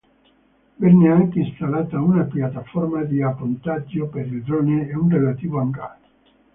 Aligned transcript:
Venne 0.77 1.11
anche 1.11 1.41
installata 1.41 1.99
una 2.01 2.23
piattaforma 2.23 3.03
di 3.03 3.21
appontaggio 3.21 4.07
per 4.07 4.25
il 4.25 4.41
drone 4.41 4.87
e 4.89 4.95
un 4.95 5.07
relativo 5.11 5.59
hangar. 5.59 5.99